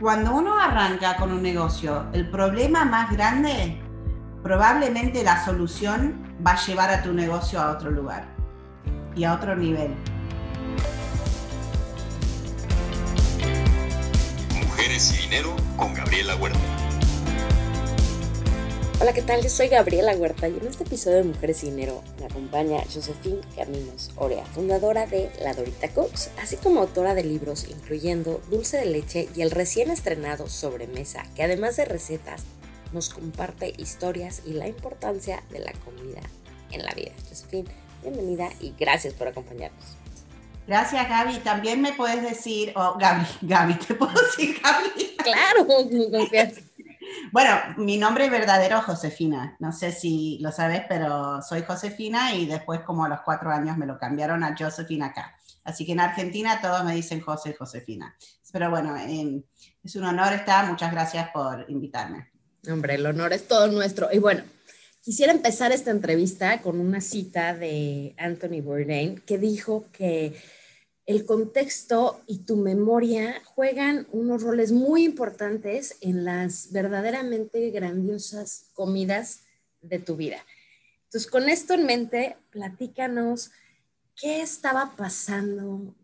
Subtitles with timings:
[0.00, 3.80] cuando uno arranca con un negocio, el problema más grande,
[4.42, 8.24] probablemente la solución va a llevar a tu negocio a otro lugar
[9.16, 9.94] y a otro nivel.
[14.54, 16.87] Mujeres y dinero con Gabriela Huerta.
[19.00, 19.40] Hola, ¿qué tal?
[19.40, 23.38] Yo soy Gabriela Huerta y en este episodio de Mujeres y Dinero me acompaña Josephine
[23.54, 28.86] Caminos Orea, fundadora de La Dorita Cooks, así como autora de libros incluyendo Dulce de
[28.86, 32.42] Leche y el recién estrenado Sobremesa, que además de recetas
[32.92, 36.20] nos comparte historias y la importancia de la comida
[36.72, 37.12] en la vida.
[37.28, 37.70] Josephine,
[38.02, 39.96] bienvenida y gracias por acompañarnos.
[40.66, 41.38] Gracias, Gaby.
[41.38, 45.16] También me puedes decir, o oh, Gaby, Gaby, ¿te puedo decir Gaby?
[45.18, 45.66] Claro,
[46.10, 46.67] confianza.
[47.32, 49.56] Bueno, mi nombre es verdadero Josefina.
[49.58, 53.76] No sé si lo sabes, pero soy Josefina y después como a los cuatro años
[53.76, 55.36] me lo cambiaron a Josefina acá.
[55.64, 58.16] Así que en Argentina todos me dicen José Josefina.
[58.52, 59.42] Pero bueno, em,
[59.84, 60.66] es un honor estar.
[60.66, 62.30] Muchas gracias por invitarme.
[62.70, 64.08] Hombre, el honor es todo nuestro.
[64.10, 64.42] Y bueno,
[65.02, 70.40] quisiera empezar esta entrevista con una cita de Anthony Bourdain que dijo que
[71.08, 79.44] el contexto y tu memoria juegan unos roles muy importantes en las verdaderamente grandiosas comidas
[79.80, 80.36] de tu vida.
[81.04, 83.52] Entonces, con esto en mente, platícanos
[84.16, 85.94] qué estaba pasando,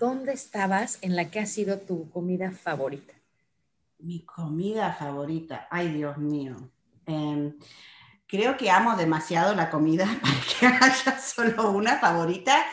[0.00, 3.12] dónde estabas en la que ha sido tu comida favorita.
[3.98, 6.56] Mi comida favorita, ay Dios mío.
[7.04, 7.54] Em,
[8.26, 12.64] creo que amo demasiado la comida para que haya solo una favorita,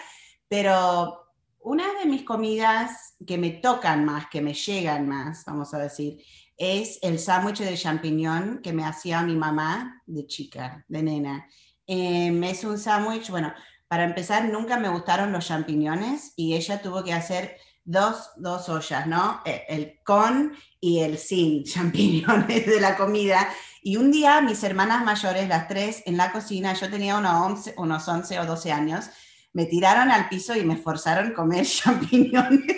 [0.47, 1.20] pero
[1.63, 6.23] una de mis comidas que me tocan más, que me llegan más, vamos a decir,
[6.57, 11.47] es el sándwich de champiñón que me hacía mi mamá de chica, de nena.
[11.87, 13.53] Em, es un sándwich, bueno,
[13.87, 19.07] para empezar, nunca me gustaron los champiñones y ella tuvo que hacer dos, dos ollas,
[19.07, 19.41] ¿no?
[19.45, 23.47] E, el con y el sin champiñones de la comida.
[23.81, 27.73] Y un día mis hermanas mayores, las tres, en la cocina, yo tenía unos 11,
[27.77, 29.09] unos 11 o 12 años,
[29.53, 32.77] me tiraron al piso y me forzaron a comer champiñones.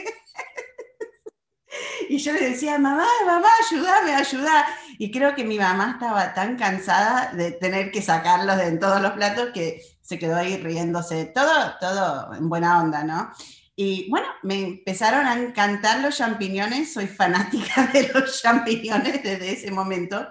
[2.10, 4.66] y yo le decía, mamá, mamá, ayúdame, ayuda.
[4.98, 9.12] Y creo que mi mamá estaba tan cansada de tener que sacarlos de todos los
[9.14, 11.26] platos que se quedó ahí riéndose.
[11.26, 13.32] Todo, todo en buena onda, ¿no?
[13.76, 19.72] Y bueno, me empezaron a encantar los champiñones, soy fanática de los champiñones desde ese
[19.72, 20.28] momento.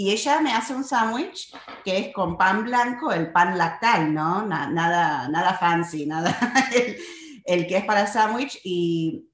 [0.00, 4.46] Y ella me hace un sándwich que es con pan blanco, el pan lactal, ¿no?
[4.46, 6.34] nada, nada fancy, nada
[7.44, 8.58] el, que es para sándwich.
[8.64, 9.28] Y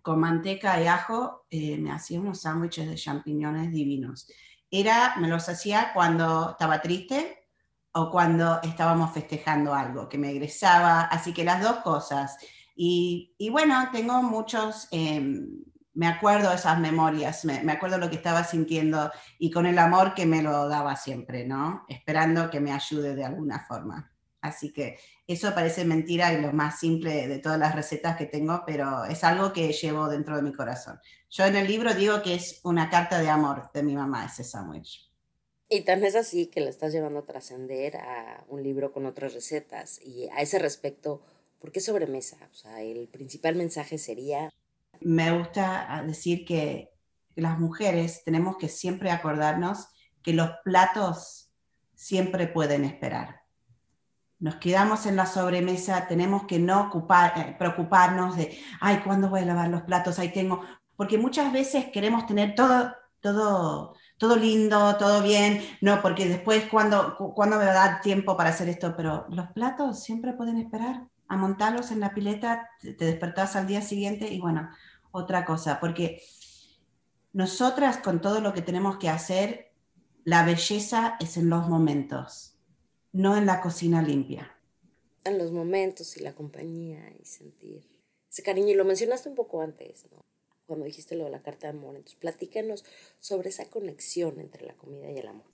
[0.00, 4.28] con manteca y ajo eh, me hacía unos sándwiches de champiñones divinos.
[4.70, 7.50] Era, me los hacía cuando estaba triste
[7.92, 11.02] o cuando estábamos festejando algo, que me egresaba.
[11.02, 12.38] Así que las dos cosas.
[12.74, 14.88] Y, y bueno, tengo muchos...
[14.90, 15.64] Em,
[15.94, 20.14] me acuerdo de esas memorias, me, acuerdo lo que estaba sintiendo y con el amor
[20.14, 21.84] que me lo daba siempre, ¿no?
[21.88, 24.10] Esperando que me ayude de alguna forma.
[24.40, 28.64] Así que eso parece mentira y lo más simple de todas las recetas que tengo,
[28.66, 30.98] pero es algo que llevo dentro de mi corazón.
[31.30, 34.44] Yo en el libro digo que es una carta de amor de mi mamá, ese
[34.44, 35.08] sándwich.
[35.68, 39.32] Y tan es así que la estás llevando a trascender a un libro con otras
[39.32, 40.00] recetas.
[40.02, 41.22] Y a ese respecto,
[41.60, 42.36] ¿por qué sobremesa?
[42.50, 44.52] O sea, el principal mensaje sería
[45.04, 46.92] me gusta decir que
[47.34, 49.88] las mujeres tenemos que siempre acordarnos
[50.22, 51.50] que los platos
[51.94, 53.42] siempre pueden esperar.
[54.38, 56.90] Nos quedamos en la sobremesa, tenemos que no
[57.36, 60.18] eh, preocuparnos de, ay, ¿cuándo voy a lavar los platos?
[60.18, 60.62] Ahí tengo,
[60.96, 67.16] porque muchas veces queremos tener todo, todo, todo lindo, todo bien, no, porque después, ¿cuándo,
[67.16, 68.94] ¿cuándo me va a dar tiempo para hacer esto?
[68.96, 71.06] Pero los platos siempre pueden esperar.
[71.28, 74.68] A montarlos en la pileta, te despertás al día siguiente y bueno,
[75.12, 76.22] otra cosa, porque
[77.32, 79.72] nosotras con todo lo que tenemos que hacer,
[80.24, 82.58] la belleza es en los momentos,
[83.12, 84.56] no en la cocina limpia.
[85.24, 87.88] En los momentos y la compañía y sentir
[88.28, 88.68] ese cariño.
[88.68, 90.24] Y lo mencionaste un poco antes, ¿no?
[90.66, 91.96] Cuando dijiste lo de la carta de amor.
[91.96, 92.84] Entonces, platícanos
[93.20, 95.51] sobre esa conexión entre la comida y el amor.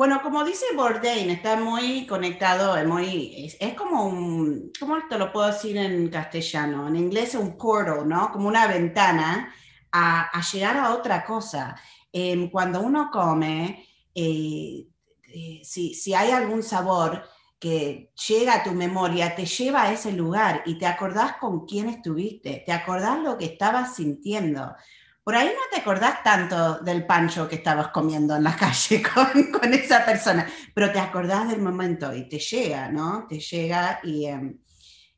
[0.00, 5.48] Bueno, como dice Bourdain, está muy conectado, muy, es, como un, ¿cómo te lo puedo
[5.48, 6.88] decir en castellano?
[6.88, 8.32] En inglés es un portal, ¿no?
[8.32, 9.52] Como una ventana
[9.92, 11.78] a, llegar a otra cosa.
[12.10, 14.86] Em, cuando uno come, eh,
[15.34, 17.22] eh, si, si hay algún sabor
[17.58, 21.90] que llega a tu memoria, te lleva a ese lugar y te acordás con quién
[21.90, 24.74] estuviste, te acordás lo que estabas sintiendo.
[25.22, 29.74] Por ahí no te acordás tanto del pancho que estabas comiendo en la calle con,
[29.74, 33.26] esa persona, pero te acordás del momento y te llega, ¿no?
[33.28, 34.58] Te llega y, em,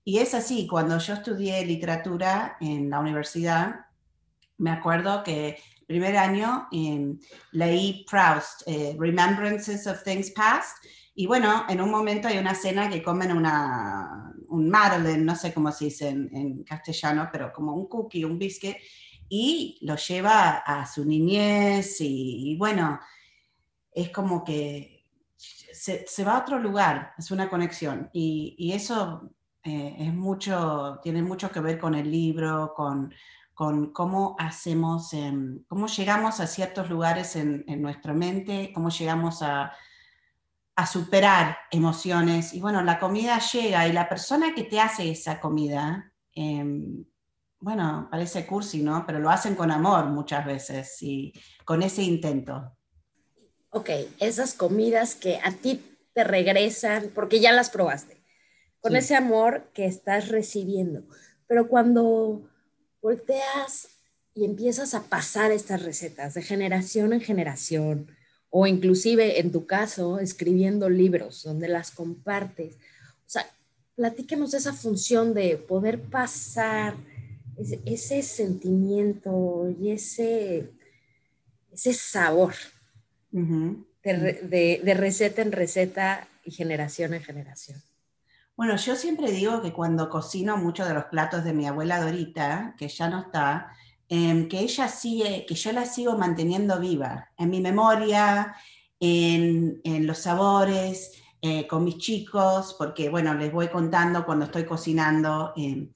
[0.04, 3.86] y es así, cuando yo estudié literatura en la universidad,
[4.58, 7.18] me acuerdo que el primer año em,
[7.52, 10.76] leí Proust, eh, Remembrances of Things Past,
[11.14, 15.52] y bueno, en un momento hay una cena que comen una, un madeleine, no sé
[15.52, 18.76] cómo se dice en, castellano, pero como un cookie, un biscuit,
[19.34, 23.00] y lo lleva a su niñez y, bueno,
[23.90, 25.06] es como que
[25.38, 28.10] se, va a otro lugar, es una conexión.
[28.12, 29.30] Y, eso
[29.64, 33.14] eh, es mucho, tiene mucho que ver con el libro, con,
[33.54, 39.40] con cómo hacemos, em, cómo llegamos a ciertos lugares en, en nuestra mente, cómo llegamos
[39.40, 39.72] a
[40.74, 42.54] a superar emociones.
[42.54, 47.04] Y bueno, la comida llega y la persona que te hace esa comida, em,
[47.62, 49.04] bueno, parece cursi, ¿no?
[49.06, 51.32] Pero lo hacen con amor muchas veces y
[51.64, 52.76] con ese intento.
[53.70, 53.88] Ok,
[54.18, 55.80] esas comidas que a ti
[56.12, 58.20] te regresan porque ya las probaste,
[58.80, 61.04] con ese amor que estás recibiendo.
[61.46, 62.42] Pero cuando
[63.00, 63.88] volteas
[64.34, 68.10] y empiezas a pasar estas recetas de generación en generación,
[68.50, 72.74] o inclusive en tu caso, escribiendo libros donde las compartes.
[72.74, 73.46] O sea,
[73.94, 76.96] platíquenos esa función de poder pasar
[77.56, 80.70] ese, sentimiento y ese,
[81.72, 82.54] ese sabor
[83.30, 87.80] de, de receta en receta y generación en generación.
[88.56, 92.74] Bueno, yo siempre digo que cuando cocino muchos de los platos de mi abuela Dorita,
[92.78, 93.72] que ya no está,
[94.14, 98.54] Em, que ella sigue, que yo la sigo manteniendo viva en mi memoria,
[99.00, 105.54] en, los sabores, eh, con mis chicos, porque bueno, les voy contando cuando estoy cocinando.
[105.56, 105.90] Em,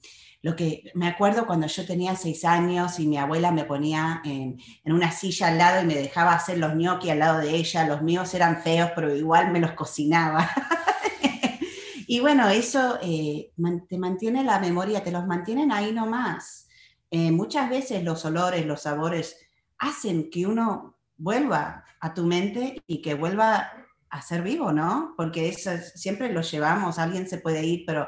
[0.47, 4.57] lo que me acuerdo cuando yo tenía seis años y mi abuela me ponía en,
[4.85, 7.85] una silla al lado y me dejaba hacer los gnocchi al lado de ella.
[7.85, 10.49] Los míos eran feos, pero igual me los cocinaba.
[12.07, 13.51] y bueno, eso eh,
[13.89, 16.69] te mantiene la memoria, te los mantienen ahí nomás.
[17.11, 19.35] Eh, muchas veces los olores, los sabores
[19.77, 23.69] hacen que uno vuelva a tu mente y que vuelva
[24.09, 25.13] a ser vivo, ¿no?
[25.17, 28.07] Porque eso, siempre lo llevamos, alguien se puede ir, pero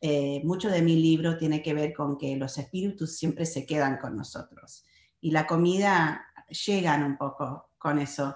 [0.00, 3.98] eh, mucho de mi libro tiene que ver con que los espíritus siempre se quedan
[3.98, 4.84] con nosotros
[5.20, 6.26] y la comida
[6.66, 8.34] llegan un poco con eso.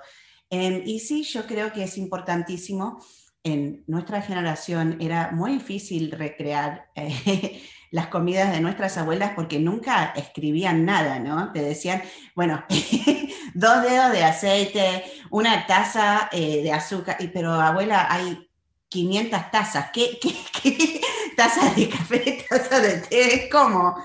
[0.50, 3.02] y sí, yo creo que es importantísimo.
[3.42, 10.12] En nuestra generación era muy difícil recrear eh, las comidas de nuestras abuelas porque nunca
[10.16, 11.52] escribían nada, ¿no?
[11.52, 12.02] Te decían,
[12.34, 12.64] bueno,
[13.54, 18.48] dos dedos de aceite, una taza eh, de azúcar, pero abuela, hay
[18.88, 21.00] 500 tazas, ¿qué, qué, qué?
[21.36, 23.48] Tazas de café, tazas de té?
[23.50, 23.96] ¿Cómo?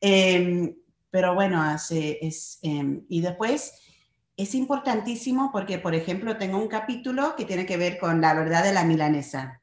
[0.00, 0.74] Em,
[1.10, 3.72] pero bueno, es, em, y después
[4.36, 8.62] es importantísimo porque, por ejemplo, tengo un capítulo que tiene que ver con la verdad
[8.62, 9.60] de la milanesa.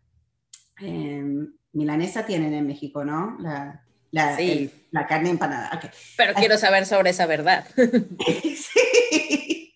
[0.82, 3.38] Em, milanesa tienen en México, ¿no?
[3.40, 5.80] La, la, carne empanada.
[6.18, 7.68] Pero quiero saber sobre esa verdad.
[7.76, 9.74] sí,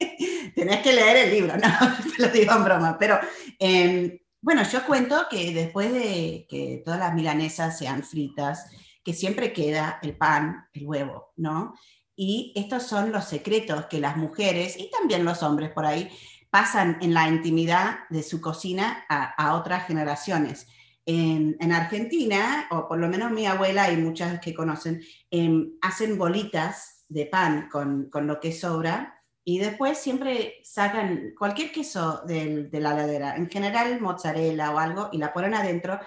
[0.55, 1.69] tenés que leer el libro, no,
[2.15, 2.97] te lo digo en broma.
[2.99, 3.19] Pero
[3.59, 8.71] em, bueno, yo cuento que después de que todas las milanesas sean fritas,
[9.03, 11.73] que siempre queda el pan, el huevo, ¿no?
[12.15, 16.09] Y estos son los secretos que las mujeres y también los hombres por ahí
[16.49, 20.67] pasan en la intimidad de su cocina a, otras generaciones.
[21.05, 27.05] En, Argentina, o por lo menos mi abuela y muchas que conocen, em, hacen bolitas
[27.07, 29.18] de pan con, con, lo que sobra
[29.49, 35.09] y después siempre sacan cualquier queso de, de la ladera, en general mozzarella o algo,
[35.11, 35.99] y la ponen adentro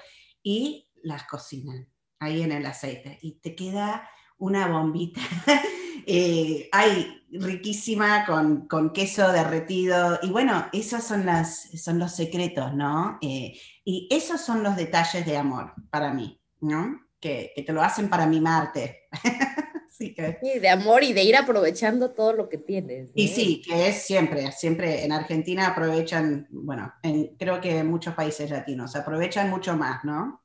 [0.44, 1.88] y las cocinan
[2.20, 3.18] ahí en el aceite.
[3.20, 4.08] Y te queda
[4.38, 5.20] una bombita
[6.04, 10.18] Eh, hay riquísima con, con, queso derretido.
[10.20, 13.18] Y bueno, esos son, las, son los secretos, ¿no?
[13.22, 17.00] Eh, y esos son los detalles de amor para mí, ¿no?
[17.20, 19.02] Que, que te lo hacen para mimarte.
[19.92, 20.38] sí, que...
[20.42, 23.10] sí, de amor y de ir aprovechando todo lo que tienes.
[23.14, 28.14] Y sí, que es siempre, siempre en Argentina aprovechan, bueno, en, creo que en muchos
[28.14, 30.42] países latinos aprovechan mucho más, ¿no?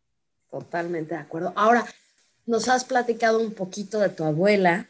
[0.51, 1.53] Totalmente de acuerdo.
[1.55, 1.85] Ahora,
[2.45, 4.87] nos has platicado un poquito de tu abuela,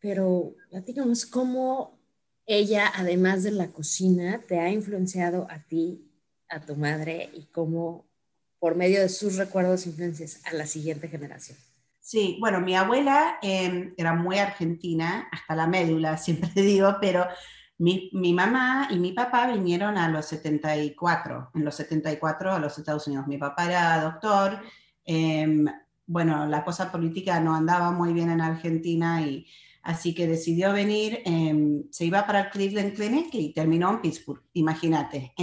[0.00, 1.98] pero platícanos cómo
[2.46, 6.10] ella, además de la cocina, te ha influenciado a ti,
[6.48, 8.04] a tu madre y cómo
[8.58, 11.58] por medio de sus recuerdos influencias a la siguiente generación.
[12.02, 17.26] Sí, bueno, mi abuela em, era muy argentina, hasta la médula, siempre digo, pero
[17.78, 22.76] mi, mi, mamá y mi papá vinieron a los 74, en los 74 a los
[22.76, 23.26] Estados Unidos.
[23.28, 24.60] Mi papá era doctor,
[25.04, 25.66] em,
[26.06, 29.46] bueno, la cosa política no andaba muy bien en Argentina y
[29.82, 34.40] Así que decidió venir, em, se iba para el Cleveland Clinic y terminó en Pittsburgh,
[34.52, 35.34] imagínate.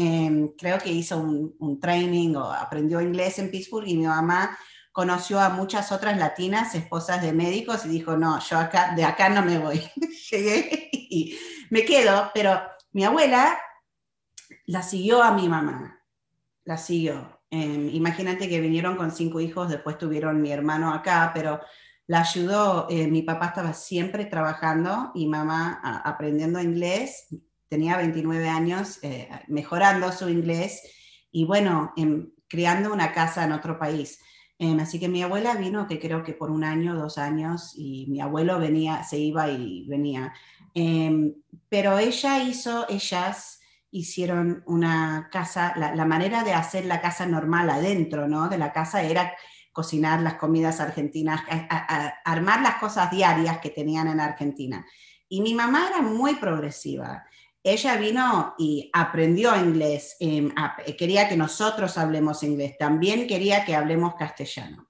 [0.58, 4.58] Creo que hizo un, training o aprendió inglés en Pittsburgh y mi mamá
[5.00, 9.30] conoció a muchas otras latinas, esposas de médicos, y dijo, no, yo acá, de acá
[9.30, 9.82] no me voy.
[10.30, 11.40] Llegué y
[11.70, 12.60] me quedo, pero
[12.92, 13.58] mi abuela
[14.66, 16.04] la siguió a mi mamá,
[16.66, 17.40] la siguió.
[17.50, 21.62] Em, imagínate que vinieron con cinco hijos, después tuvieron mi hermano acá, pero
[22.06, 27.28] la ayudó, eh, mi papá estaba siempre trabajando y mamá aprendiendo inglés,
[27.70, 30.84] tenía 29 años, eh, mejorando su inglés
[31.32, 34.20] y bueno, em, creando una casa en otro país.
[34.60, 38.08] Em, así que mi abuela vino, que creo que por un año, dos años, y
[38.10, 40.34] mi abuelo venía, se iba y venía.
[40.74, 41.34] Em,
[41.70, 43.62] pero ella hizo, ellas
[43.92, 48.50] hicieron una casa, la, la, manera de hacer la casa normal adentro, ¿no?
[48.50, 49.34] De la casa era
[49.72, 51.42] cocinar las comidas argentinas,
[52.26, 54.86] armar las cosas diarias que tenían en Argentina.
[55.30, 57.24] Y mi mamá era muy progresiva.
[57.64, 60.52] Ella vino y aprendió inglés, em,
[60.98, 64.90] quería que nosotros hablemos inglés, también quería que hablemos castellano.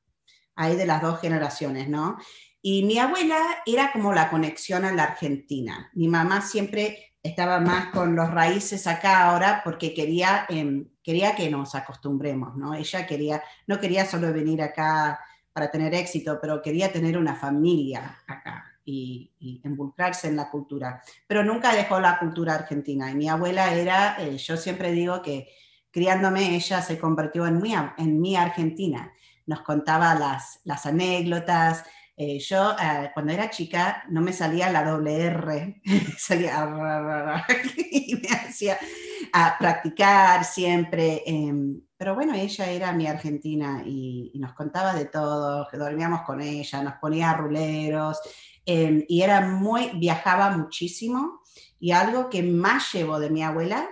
[0.56, 2.18] Hay de las dos generaciones, ¿no?
[2.62, 5.90] Y mi abuela era como la conexión a la Argentina.
[5.94, 11.50] Mi mamá siempre estaba más con los raíces acá ahora porque quería, em, quería que
[11.50, 12.76] nos acostumbremos, ¿no?
[12.76, 15.20] Ella quería, no quería solo venir acá
[15.54, 21.02] para tener éxito, pero quería tener una familia acá y, involucrarse en la cultura.
[21.28, 23.12] Pero nunca dejó la cultura argentina.
[23.12, 25.48] Y mi abuela era, eh, yo siempre digo que
[25.92, 29.12] criándome ella se convirtió en mi, en mi Argentina.
[29.46, 31.84] Nos contaba las, las anécdotas,
[32.22, 35.82] eh, yo eh, cuando era chica no me salía la doble R,
[36.18, 36.68] salía
[37.92, 38.78] y me hacía
[39.32, 41.24] a practicar siempre.
[41.26, 46.42] Em, pero bueno, ella era mi argentina y, nos contaba de todo, que dormíamos con
[46.42, 48.20] ella, nos ponía ruleros
[48.72, 51.42] em, y era muy, viajaba muchísimo
[51.80, 53.90] y algo que más llevo de mi abuela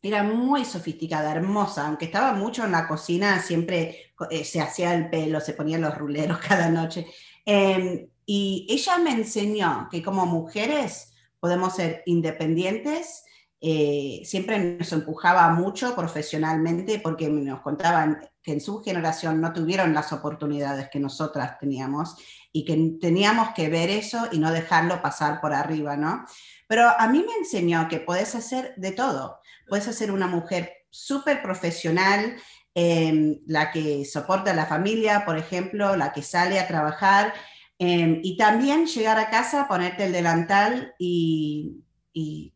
[0.00, 5.08] era muy sofisticada, hermosa, aunque estaba mucho en la cocina, siempre eh, se hacía el
[5.10, 7.06] pelo, se ponía los ruleros cada noche,
[7.44, 13.24] Em, y ella me enseñó que como mujeres podemos ser independientes,
[13.60, 19.94] eh, siempre nos empujaba mucho profesionalmente porque nos contaban que en su generación no tuvieron
[19.94, 22.16] las oportunidades que nosotras teníamos
[22.52, 26.24] y que teníamos que ver eso y no dejarlo pasar por arriba, ¿no?
[26.68, 29.40] Pero a mí me enseñó que puedes hacer de todo.
[29.68, 32.36] Puedes ser una mujer súper profesional,
[32.74, 37.34] Em, la que soporta a la familia, por ejemplo, la que sale a trabajar,
[37.78, 41.78] em, y también llegar a casa, ponerte el delantal y,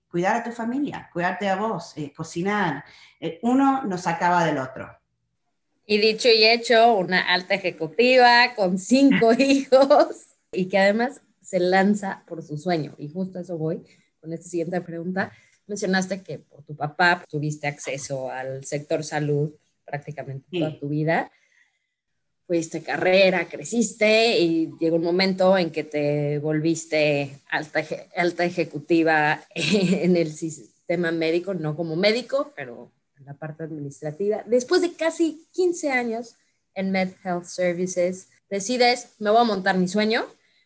[0.08, 2.84] cuidar a tu familia, cuidarte a vos, eh, cocinar.
[3.20, 4.88] Eh, uno nos acaba del otro.
[5.88, 12.24] Y dicho y hecho, una alta ejecutiva con cinco hijos y que además se lanza
[12.26, 12.96] por su sueño.
[12.98, 13.84] Y justo a eso voy
[14.20, 15.30] con esta siguiente pregunta.
[15.68, 19.52] Mencionaste que por tu papá tuviste acceso al sector salud
[19.84, 21.30] prácticamente toda tu vida.
[22.48, 27.84] Fuiste carrera, creciste y llegó un momento en que te volviste alta,
[28.16, 32.90] alta ejecutiva en el sistema médico, no como médico, pero
[33.26, 34.42] la parte administrativa.
[34.46, 36.36] Después de casi 15 años
[36.74, 40.24] en Med Health Services, decides, me voy a montar mi sueño,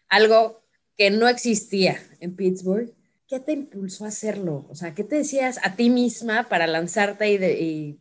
[0.09, 0.63] algo
[0.97, 2.93] que no existía en Pittsburgh.
[3.27, 4.67] ¿Qué te impulsó a hacerlo?
[4.69, 8.01] O sea, ¿qué te decías a ti misma para lanzarte y, y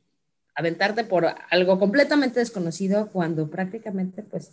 [0.55, 4.51] aventarte por algo completamente desconocido cuando prácticamente, pues,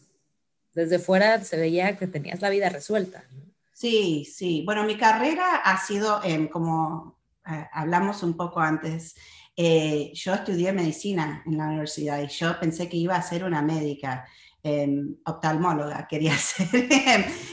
[0.77, 3.25] desde fuera se veía que tenías la vida resuelta.
[3.73, 4.63] Sí, sí.
[4.65, 6.21] Bueno, mi carrera ha sido,
[6.53, 9.17] como eh, hablamos un poco antes,
[9.57, 13.63] eh, yo estudié medicina en la universidad y yo pensé que iba a ser una
[13.63, 14.27] médica.
[14.69, 16.67] Em, oftalmóloga quería ser.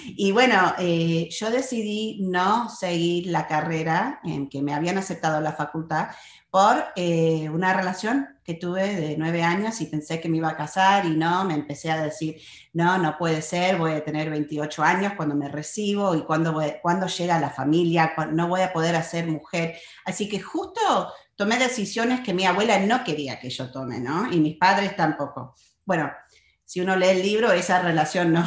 [0.08, 5.52] y bueno, eh, yo decidí no seguir la carrera en que me habían aceptado la
[5.52, 6.08] facultad
[6.50, 10.56] por eh, una relación que tuve de nueve años y pensé que me iba a
[10.56, 12.40] casar y no, me empecé a decir,
[12.74, 17.08] no, no puede ser, voy a tener 28 años cuando me recibo y cuando, cuando
[17.08, 19.78] llega la familia, no voy a poder hacer mujer.
[20.06, 24.32] Así que justo tomé decisiones que mi abuela no quería que yo tome, ¿no?
[24.32, 25.56] Y mis padres tampoco.
[25.86, 26.12] Bueno,
[26.66, 28.46] si uno lee el libro, esa relación no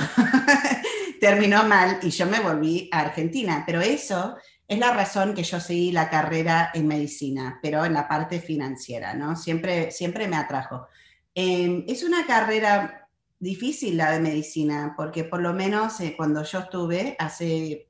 [1.21, 4.37] terminó mal y yo me volví a Argentina, pero eso
[4.69, 9.15] es la razón que yo seguí la carrera en medicina, pero en la parte financiera,
[9.15, 9.37] ¿no?
[9.37, 10.89] Siempre, siempre me atrajo.
[11.35, 16.61] Em, es una carrera difícil la de medicina, porque por lo menos eh, cuando yo
[16.61, 17.89] estuve hace...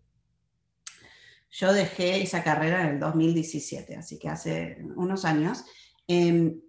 [1.59, 5.65] Yo dejé esa carrera en el 2017, así que hace unos años,
[6.07, 6.61] em,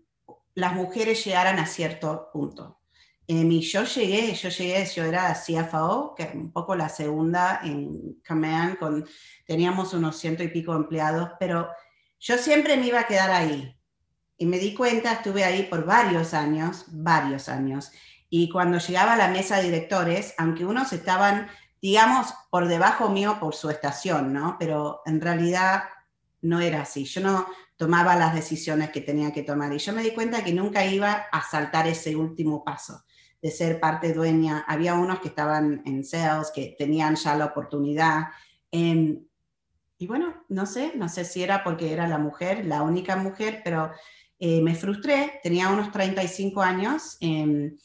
[0.56, 2.79] las mujeres llegaran a cierto punto.
[3.27, 8.22] Em, y yo llegué, yo llegué, yo era CFO, que un poco la segunda en
[8.25, 9.06] Command, con,
[9.46, 11.67] teníamos unos ciento y pico empleados, pero
[12.17, 13.77] yo siempre me iba a quedar ahí.
[14.38, 17.91] Y me di cuenta, estuve ahí por varios años, varios años,
[18.29, 21.48] Y cuando llegaba a la mesa de directores, aunque unos estaban,
[21.82, 24.56] digamos, por debajo mío por su estación, ¿no?
[24.60, 25.84] Pero en realidad
[26.42, 27.06] no era así.
[27.06, 29.74] Yo no tomaba las decisiones que tenía que tomar.
[29.74, 33.04] Y yo me di cuenta que nunca iba a saltar ese último paso
[33.42, 34.66] de ser parte dueña.
[34.68, 38.30] Había unos que estaban en sales, que tenían ya la oportunidad.
[38.72, 39.26] Em,
[40.00, 43.62] y bueno, no sé, no sé si era porque era la mujer, la única mujer,
[43.64, 43.92] pero
[44.40, 47.78] eh, me frustré, tenía unos 35 años em,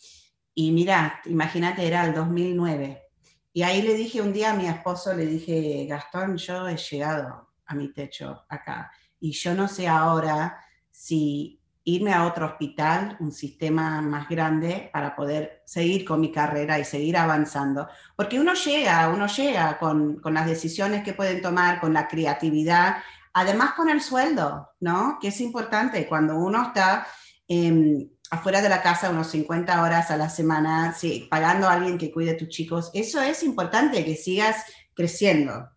[0.55, 3.03] y mira, imagínate, era el 2009.
[3.53, 7.51] Y ahí le dije un día a mi esposo, le dije, Gastón, yo he llegado
[7.67, 8.91] a mi techo acá
[9.21, 10.59] y yo no sé ahora
[10.91, 16.79] si irme a otro hospital, un sistema más grande, para poder seguir con mi carrera
[16.79, 17.89] y seguir avanzando.
[18.17, 22.97] Porque uno llega, uno llega con, con las decisiones que pueden tomar, con la creatividad,
[23.33, 25.19] además con el sueldo, ¿no?
[25.21, 27.07] Que es importante cuando uno está
[27.49, 31.99] em, afuera de la casa unos 50 horas a la semana, sí, pagando a alguien
[31.99, 32.91] que cuide a tus chicos.
[32.95, 35.69] Eso es importante, que sigas creciendo,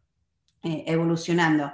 [0.63, 1.73] eh, evolucionando.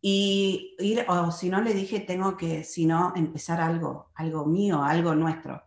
[0.00, 4.82] Y ir, o si no, le dije, tengo que, si no, empezar algo, algo mío,
[4.82, 5.62] algo nuestro.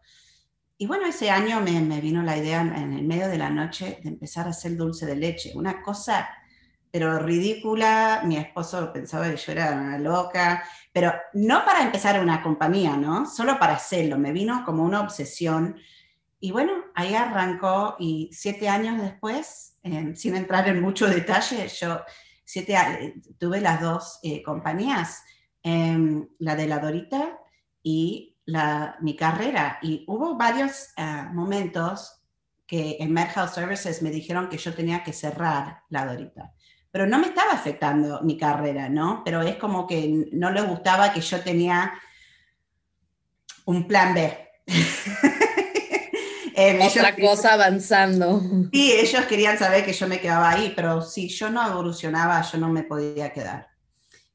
[0.76, 4.00] Y bueno, ese año me, me, vino la idea en el medio de la noche
[4.02, 5.52] de empezar a hacer dulce de leche.
[5.54, 6.28] Una cosa,
[6.92, 8.22] pero ridícula.
[8.26, 13.26] Mi esposo pensaba que yo era una loca, pero no para empezar una compañía, ¿no?
[13.26, 14.18] Solo para hacerlo.
[14.18, 15.78] Me vino como una obsesión.
[16.40, 22.02] Y bueno, ahí arrancó y siete años después, eh, sin entrar en mucho detalle, yo
[22.44, 25.24] siete, tuve las dos eh, compañías,
[25.64, 27.40] em, la de la Dorita
[27.84, 29.80] y la, mi carrera.
[29.82, 32.22] Y hubo varios uh, momentos
[32.66, 36.54] que en Med Services me dijeron que yo tenía que cerrar la Dorita.
[36.98, 39.22] Pero no me estaba afectando mi carrera, ¿no?
[39.24, 41.94] Pero es como que no les gustaba que yo tenía
[43.66, 44.36] un plan B.
[46.60, 48.42] Eh, Otra cosa avanzando.
[48.74, 52.58] Sí, ellos querían saber que yo me quedaba ahí, pero si yo no evolucionaba, yo
[52.58, 53.68] no me podía quedar.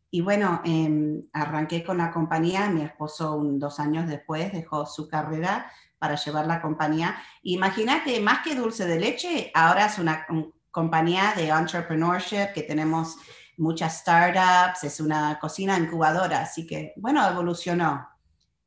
[0.09, 5.09] Y bueno, em, arranqué con la compañía, mi esposo un, dos años después dejó su
[5.09, 7.17] carrera para llevar la compañía.
[7.43, 10.25] Imagínate, más que dulce de leche, ahora es una
[10.73, 13.17] compañía de entrepreneurship que tenemos
[13.57, 18.09] muchas startups, es una cocina incubadora, así que bueno, evolucionó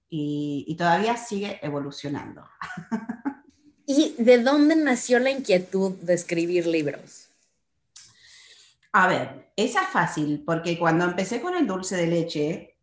[0.09, 2.47] y, y todavía sigue evolucionando.
[3.85, 7.29] ¿Y de dónde nació la inquietud de escribir libros?
[8.93, 12.77] A ver, esa es fácil, porque cuando empecé con el dulce de leche,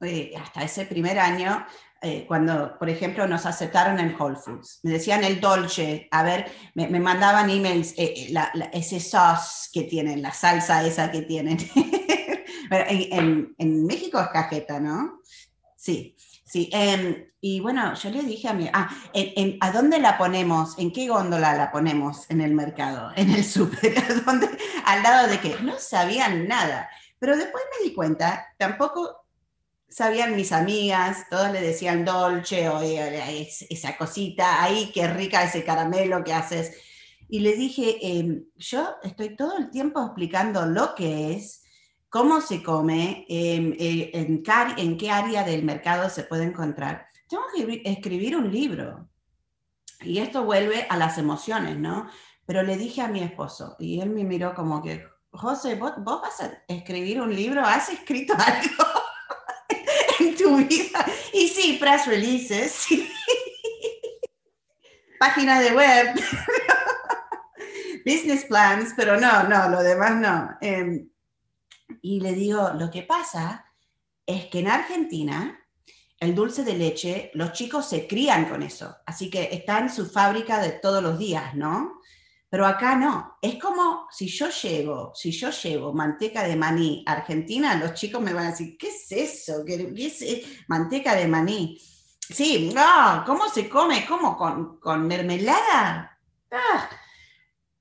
[0.00, 1.66] eh, hasta ese primer año,
[2.02, 6.50] eh, cuando, por ejemplo, nos aceptaron en Whole Foods, me decían el dolce, a ver,
[6.74, 8.32] me, mandaban emails, eh,
[8.72, 11.58] ese sauce que tienen, la salsa esa que tienen.
[12.70, 15.20] en, en, en, México es cajeta, ¿no?
[15.76, 16.16] Sí.
[16.50, 20.76] Sí, em, y bueno, yo le dije a mi, ah, en, ¿a dónde la ponemos?
[20.80, 23.12] ¿En qué góndola la ponemos en el mercado?
[23.14, 23.94] En el súper,
[24.84, 25.56] al lado de qué?
[25.62, 26.90] No sabían nada.
[27.20, 29.19] Pero después me di cuenta, tampoco
[29.90, 35.64] sabían mis amigas, todas le decían dolce o eh, esa cosita, ahí qué rica ese
[35.64, 36.76] caramelo que haces.
[37.28, 41.62] Y le dije, em, yo estoy todo el tiempo explicando lo que es,
[42.08, 44.42] cómo se come, em, eh, en,
[44.76, 47.06] en, qué área del mercado se puede encontrar.
[47.28, 49.08] Tengo que escribir un libro.
[50.02, 52.08] Y esto vuelve a las emociones, ¿no?
[52.46, 56.40] Pero le dije a mi esposo, y él me miró como que, José, ¿vos, vas
[56.40, 57.64] a escribir un libro?
[57.64, 58.89] ¿Has escrito algo
[61.32, 63.08] Y sí, press releases, sí.
[65.18, 66.14] página de web,
[68.06, 70.56] business plans, pero no, no, lo demás no.
[70.60, 71.10] Em,
[72.00, 73.66] y le digo, lo que pasa
[74.24, 75.60] es que en Argentina
[76.18, 80.08] el dulce de leche, los chicos se crían con eso, así que está en su
[80.08, 82.00] fábrica de todos los días, ¿no?
[82.50, 83.38] Pero acá no.
[83.40, 88.20] Es como si yo llevo, si yo llevo manteca de maní a Argentina, los chicos
[88.20, 89.64] me van a decir, ¿qué es eso?
[89.64, 91.80] ¿Qué, es eh, manteca de maní?
[92.18, 94.04] Sí, no, ¿cómo se come?
[94.06, 94.36] ¿Cómo?
[94.36, 96.18] ¿Con, con mermelada?
[96.50, 96.90] Ah,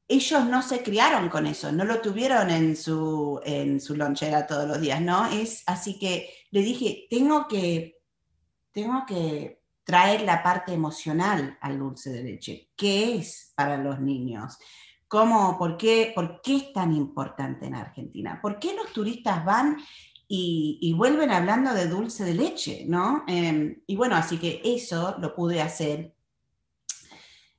[0.07, 4.67] ellos no se criaron con eso, no lo tuvieron en su, en su lonchera todos
[4.67, 5.27] los días, ¿no?
[5.27, 8.01] Es así que le dije, tengo que,
[8.71, 9.58] tengo que
[9.89, 12.69] traer la parte emocional al dulce de leche.
[12.75, 14.59] ¿Qué es para los niños?
[15.07, 18.37] ¿Cómo, por, qué, ¿Por qué es tan importante en Argentina?
[18.39, 19.77] ¿Por qué los turistas van
[20.27, 23.23] y, vuelven hablando de dulce de leche, ¿no?
[23.25, 26.13] Em, y bueno, así que eso lo pude hacer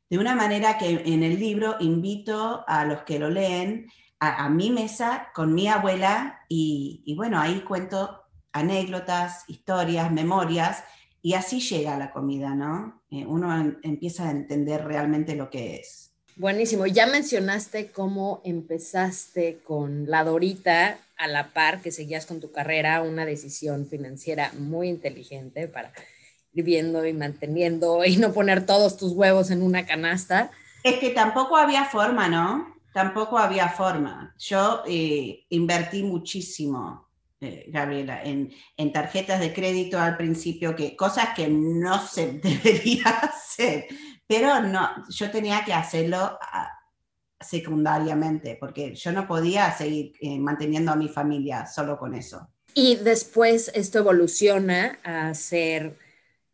[0.09, 3.91] de una manera que en el libro invito a los que lo leen
[4.21, 10.85] a, mi mesa con mi abuela y, bueno, ahí cuento anécdotas, historias, memorias
[11.23, 13.03] y así llega la comida, ¿no?
[13.11, 16.11] Eh, uno empieza a entender realmente lo que es.
[16.37, 16.87] Buenísimo.
[16.87, 23.03] Ya mencionaste cómo empezaste con la Dorita a la par que seguías con tu carrera,
[23.03, 25.93] una decisión financiera muy inteligente para
[26.55, 30.51] ir viendo y manteniendo y no poner todos tus huevos en una canasta.
[30.83, 32.75] Es que tampoco había forma, ¿no?
[32.95, 34.35] Tampoco había forma.
[34.39, 37.10] Yo eh, invertí muchísimo,
[37.41, 43.09] eh, Gabriela, en, en, tarjetas de crédito al principio, que cosas que no se debería
[43.09, 43.87] hacer,
[44.27, 46.71] pero no, yo tenía que hacerlo ah,
[47.41, 52.49] secundariamente, porque yo no podía seguir eh, manteniendo a mi familia solo con eso.
[52.75, 55.97] Y después esto evoluciona a ser,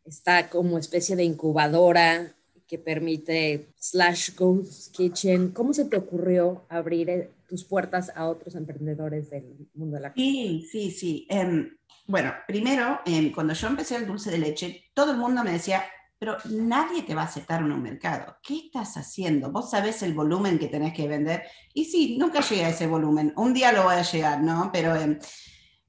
[0.04, 2.32] está como especie de incubadora
[2.66, 5.50] que permite Slash Ghost Kitchen.
[5.50, 10.14] ¿Cómo se te ocurrió abrir eh, tus puertas a otros emprendedores del mundo de la
[10.14, 11.26] Sí, sí, sí.
[11.30, 15.52] Em, bueno, primero, em, cuando yo empecé el dulce de leche, todo el mundo me
[15.52, 15.84] decía,
[16.18, 18.36] pero nadie te va a aceptar en un mercado.
[18.42, 19.50] ¿Qué estás haciendo?
[19.50, 21.42] Vos sabés el volumen que tenés que vender.
[21.74, 23.32] Y sí, nunca llegué a ese volumen.
[23.36, 24.70] Un día lo voy a llegar, ¿no?
[24.72, 25.18] Pero em,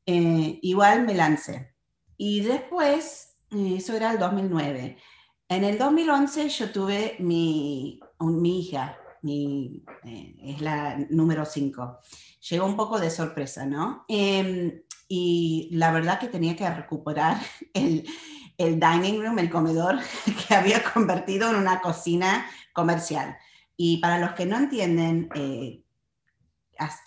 [0.05, 1.73] eh, igual me lancé.
[2.17, 4.97] Y después, eh, eso era el 2009.
[5.49, 11.99] En el 2011 yo tuve mi, mi hija, mi, eh, es la número 5.
[12.49, 14.05] Llegó un poco de sorpresa, ¿no?
[14.07, 17.37] Em, y la verdad que tenía que recuperar
[17.73, 18.05] el,
[18.57, 19.97] el dining room, el comedor,
[20.47, 23.37] que había convertido en una cocina comercial.
[23.75, 25.83] Y para los que no entienden, eh,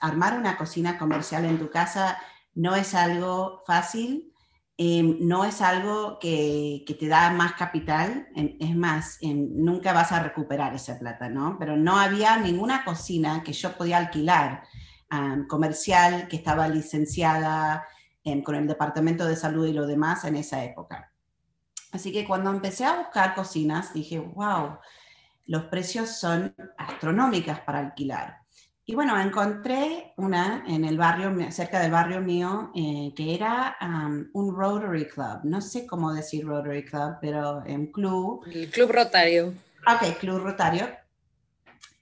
[0.00, 2.18] armar una cocina comercial en tu casa
[2.54, 4.32] no es algo fácil
[4.82, 10.10] Em, no es algo que, te da más capital, em, es más, em, nunca vas
[10.10, 11.58] a recuperar esa plata, ¿no?
[11.58, 14.62] Pero no había ninguna cocina que yo podía alquilar
[15.48, 17.84] comercial que estaba licenciada
[18.44, 21.12] con el Departamento de Salud y lo demás en esa época.
[21.92, 24.78] Así que cuando empecé a buscar cocinas, dije, wow,
[25.46, 28.39] los precios son astronómicas para alquilar.
[28.90, 33.76] Y bueno, encontré una en el barrio, cerca del barrio mío, eh, que era
[34.32, 35.42] un Rotary Club.
[35.44, 38.44] No sé cómo decir Rotary Club, pero en club.
[38.52, 39.54] El Club Rotario.
[39.86, 40.88] Ok, Club Rotario.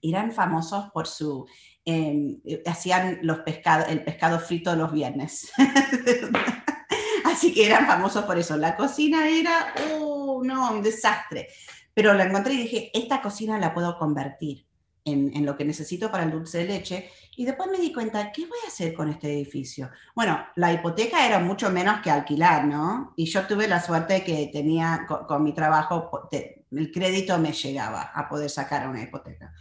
[0.01, 1.47] Eran famosos por su...
[1.85, 5.53] Em, hacían los pescados, el pescado frito los viernes.
[7.27, 8.57] Así que eran famosos por eso.
[8.57, 11.49] La cocina era, oh, no, un desastre.
[11.93, 14.68] Pero la encontré y dije, esta cocina la puedo convertir
[15.09, 17.11] en, lo que necesito para el dulce de leche.
[17.37, 19.91] Y después me di cuenta, ¿qué voy a hacer con este edificio?
[20.15, 23.13] Bueno, la hipoteca era mucho menos que alquilar, ¿no?
[23.17, 28.29] Y yo tuve la suerte que tenía con, mi trabajo, el crédito me llegaba a
[28.29, 29.53] poder sacar una hipoteca.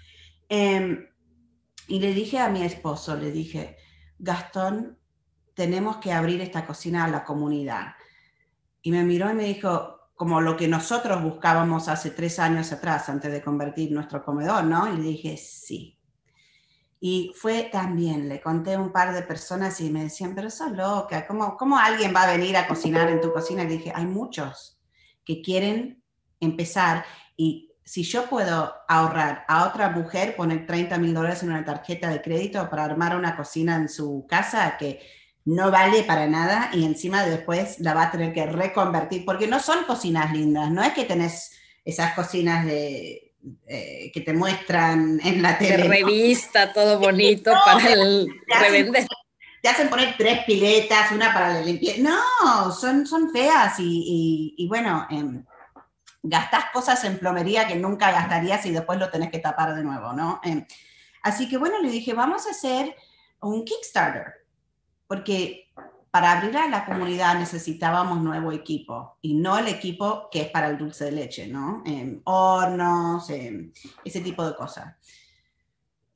[0.50, 1.08] Em,
[1.88, 3.78] y le dije a mi esposo, le dije,
[4.20, 4.98] Gastón,
[5.54, 7.94] tenemos que abrir esta cocina a la comunidad.
[8.82, 13.08] Y me miró y me dijo, como lo que nosotros buscábamos hace tres años atrás,
[13.08, 14.92] antes de convertir nuestro comedor, ¿no?
[14.92, 16.00] Y le dije, sí.
[17.00, 20.72] Y fue también, le conté a un par de personas y me decían, pero sos
[20.72, 23.64] loca, ¿cómo, ¿cómo alguien va a venir a cocinar en tu cocina?
[23.64, 24.82] Y dije, hay muchos
[25.24, 26.02] que quieren
[26.40, 31.64] empezar y si yo puedo ahorrar a otra mujer, poner 30 mil dólares en una
[31.64, 35.00] tarjeta de crédito para armar una cocina en su casa que
[35.48, 39.62] no vale para nada y encima después la va a tener que reconvertir, porque no
[39.62, 43.34] son cocinas lindas, no es que tenés esas cocinas de,
[43.66, 45.78] eh, que te muestran en la tele.
[45.78, 48.28] De revista, todo bonito para el
[48.60, 49.08] revender.
[49.62, 52.02] te hacen poner tres piletas, una para la limpieza.
[52.02, 55.24] No, son, son feas y, bueno, eh,
[56.24, 60.12] gastás cosas en plomería que nunca gastarías y después lo tenés que tapar de nuevo,
[60.12, 60.42] ¿no?
[60.44, 60.66] Em,
[61.24, 62.94] así que bueno, le dije, vamos a hacer
[63.40, 64.47] un Kickstarter
[65.08, 65.68] porque
[66.12, 70.70] para abrir a la comunidad necesitábamos nuevo equipo y no el equipo que es para
[70.70, 71.84] el dulce de leche, ¿no?
[72.24, 74.96] hornos, ese tipo de cosas.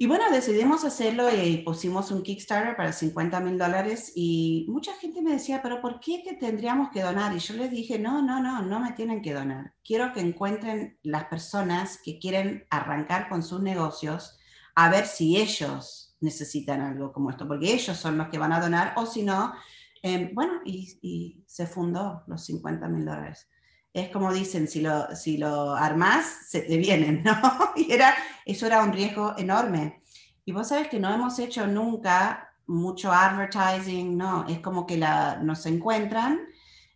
[0.02, 5.22] Y bueno, decidimos hacerlo y pusimos un Kickstarter para 50 mil dólares y mucha gente
[5.22, 7.36] me decía, pero ¿por qué te tendríamos que donar?
[7.36, 9.76] Y yo les dije, no, no, no, no me tienen que donar.
[9.86, 14.40] Quiero que encuentren las personas que quieren arrancar con sus negocios
[14.74, 18.62] a ver si ellos necesitan algo como esto, porque ellos son los que van a
[18.62, 19.54] donar, o si no,
[20.02, 23.50] em, bueno, y, se fundó los 50 mil dólares.
[23.94, 27.34] Es como dicen, si lo, si lo armás, se te vienen, ¿no?
[27.76, 30.02] Y era, eso era un riesgo enorme.
[30.46, 35.38] Y vos sabes que no hemos hecho nunca mucho advertising, no, es como que la,
[35.44, 36.40] nos encuentran,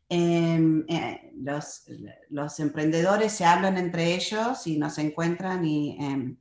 [0.08, 1.86] em, eh, los,
[2.30, 6.38] los, emprendedores se hablan entre ellos y nos encuentran y em,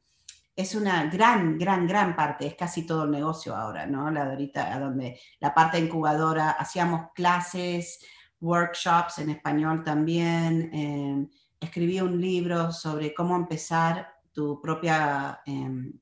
[0.56, 4.10] es una gran, gran, gran parte, es casi todo el negocio ahora, ¿no?
[4.10, 7.98] La de ahorita, donde la parte incubadora, hacíamos clases,
[8.40, 10.70] workshops en español también.
[10.72, 11.28] em,
[11.60, 15.92] escribí un libro sobre cómo empezar tu propia, em,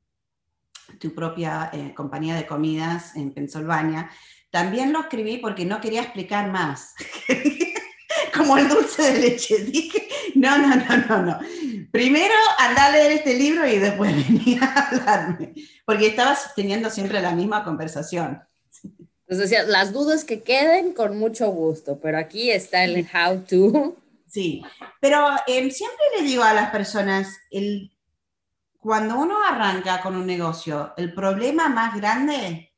[0.98, 4.10] tu propia eh, compañía de comidas en Pensilvania.
[4.50, 6.94] También lo escribí porque no quería explicar más.
[8.36, 9.64] Como el dulce de leche.
[9.64, 11.38] Dije, no, no, no, no, no.
[11.92, 15.54] Primero anda a leer este libro y después venía a hablarme.
[15.84, 18.42] Porque estabas teniendo siempre la misma conversación.
[18.82, 23.96] Entonces decía, las dudas que queden con mucho gusto, pero aquí está el how to.
[24.26, 24.62] Sí,
[24.98, 27.92] pero em, siempre le digo a las personas, el,
[28.78, 32.72] cuando uno arranca con un negocio, el problema más grande,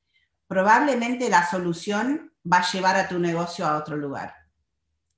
[0.48, 4.35] probablemente la solución va a llevar a tu negocio a otro lugar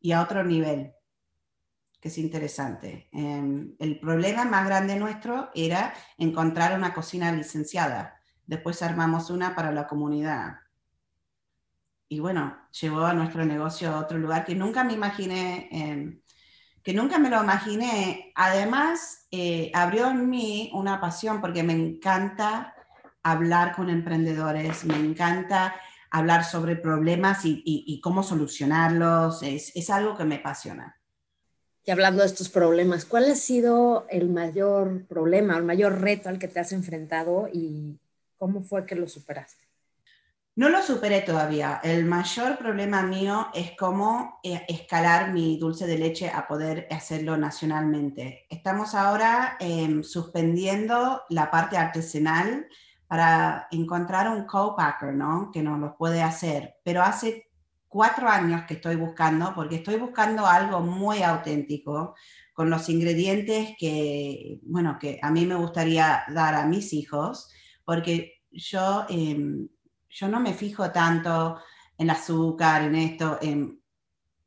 [0.01, 0.93] y a otro nivel,
[2.01, 3.09] que es interesante.
[3.13, 8.21] Em, el problema más grande nuestro era encontrar una cocina licenciada.
[8.47, 10.59] Después armamos una para la comunidad.
[12.09, 16.21] Y bueno, llevó a nuestro negocio a otro lugar que nunca me imaginé, em,
[16.83, 18.33] que nunca me lo imaginé.
[18.37, 22.75] Además, eh, abrió en mí una pasión porque me encanta
[23.25, 25.75] hablar con emprendedores, me encanta
[26.11, 29.43] hablar sobre problemas y cómo solucionarlos.
[29.43, 30.97] Es, es algo que me apasiona.
[31.89, 36.41] Y hablando de estos problemas, ¿cuál ha sido el mayor problema, el mayor reto al
[36.41, 37.97] que te has enfrentado y
[38.37, 39.65] cómo fue que lo superaste?
[40.57, 41.81] No lo superé todavía.
[41.85, 47.37] El mayor problema mío es cómo eh, escalar mi dulce de leche a poder hacerlo
[47.37, 48.47] nacionalmente.
[48.51, 52.67] Estamos ahora em, suspendiendo la parte artesanal
[53.07, 55.53] para encontrar un co-packer, ¿no?
[55.53, 56.79] Que nos lo puede hacer.
[56.83, 57.46] Pero hace
[57.89, 62.15] cuatro años que estoy buscando, porque estoy buscando algo muy auténtico,
[62.53, 67.51] con los ingredientes que, bueno, que a mí me gustaría dar a mis hijos,
[67.85, 69.07] porque yo...
[69.09, 69.69] em,
[70.17, 71.59] yo no me fijo tanto
[71.99, 73.39] en el azúcar, en esto.
[73.43, 73.81] En,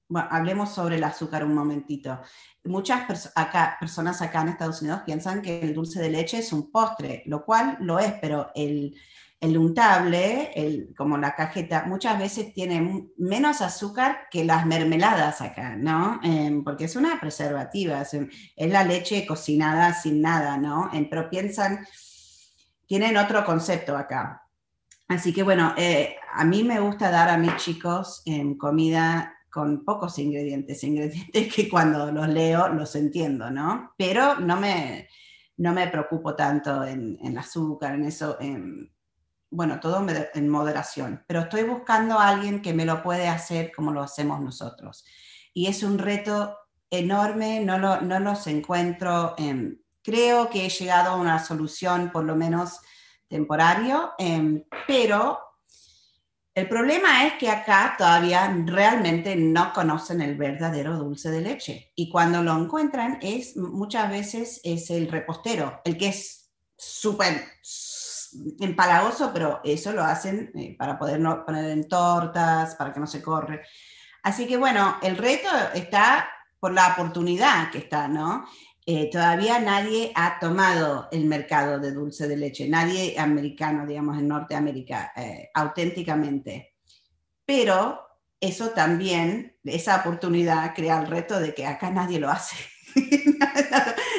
[0.07, 2.19] bueno, hablemos sobre el azúcar un momentito.
[2.63, 6.71] Muchas acá, personas acá en Estados Unidos piensan que el dulce de leche es un
[6.71, 8.95] postre, lo cual lo es, pero el,
[9.41, 15.77] el untable, el, como la cajeta, muchas veces tiene menos azúcar que las mermeladas acá,
[15.77, 16.19] ¿no?
[16.23, 20.89] Eh, porque es una preservativa, es, es, la leche cocinada sin nada, ¿no?
[21.09, 21.85] Pero piensan,
[22.85, 24.43] tienen otro concepto acá.
[25.07, 29.85] Así que bueno, eh, a mí me gusta dar a mis chicos en comida con
[29.85, 33.93] pocos ingredientes, ingredientes que cuando los leo los entiendo, ¿no?
[33.97, 35.07] Pero no me,
[35.55, 38.91] no me preocupo tanto en, en azúcar, en eso, en,
[39.51, 43.91] bueno, todo en moderación, pero estoy buscando a alguien que me lo puede hacer como
[43.91, 45.03] lo hacemos nosotros.
[45.53, 46.57] Y es un reto
[46.89, 52.23] enorme, no, lo, no los encuentro, en, creo que he llegado a una solución por
[52.23, 52.79] lo menos
[53.27, 55.39] temporario, eh, pero
[56.55, 62.09] el problema es que acá todavía realmente no conocen el verdadero dulce de leche y
[62.09, 67.43] cuando lo encuentran es muchas veces es el repostero, el que es súper
[68.59, 73.07] empalagoso, pero eso lo hacen eh, para poder no poner en tortas, para que no
[73.07, 73.61] se corre.
[74.23, 78.45] Así que bueno, el reto está por la oportunidad que está, ¿no?
[78.85, 84.27] Eh, todavía nadie ha tomado el mercado de dulce de leche, nadie americano, digamos, en
[84.27, 86.73] Norteamérica, eh, auténticamente.
[87.45, 88.01] Pero
[88.39, 92.55] eso también, esa oportunidad crea el reto de que acá nadie lo hace.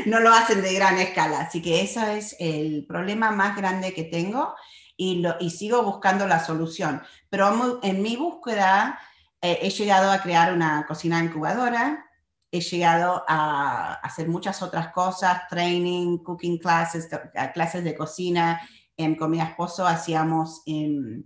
[0.07, 1.41] no lo hacen de gran escala.
[1.41, 4.55] Así que ese es el problema más grande que tengo
[4.97, 7.03] y, lo, sigo buscando la solución.
[7.29, 8.99] Pero en mi búsqueda
[9.41, 12.07] eh, he llegado a crear una cocina incubadora
[12.53, 17.09] he llegado a hacer muchas otras cosas, training, cooking classes,
[17.55, 18.61] clases de cocina.
[18.97, 21.23] Eh, con mi esposo hacíamos eh,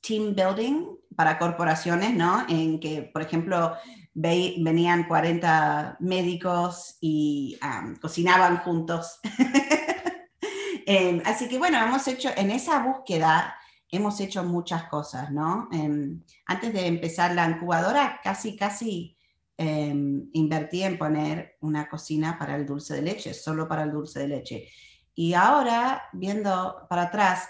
[0.00, 2.46] team building para corporaciones, ¿no?
[2.48, 3.74] En que, por ejemplo,
[4.16, 7.58] ve, venían 40 médicos y
[8.00, 9.20] cocinaban juntos.
[10.86, 13.54] eh, así que bueno, hemos hecho, en esa búsqueda,
[13.90, 15.68] hemos hecho muchas cosas, ¿no?
[15.70, 19.16] Eh, antes de empezar la incubadora, casi, casi
[19.58, 19.94] eh,
[20.32, 24.28] invertí en poner una cocina para el dulce de leche, solo para el dulce de
[24.28, 24.68] leche.
[25.14, 27.48] Y ahora, viendo para atrás,